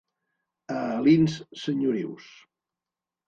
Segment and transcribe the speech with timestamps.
[0.75, 2.31] A Alins, senyorius.